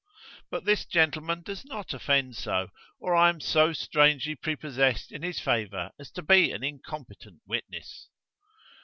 [0.49, 2.69] But this gentleman does not offend so,
[2.99, 8.09] or I am so strangely prepossessed in his favour as to be an incompetent witness."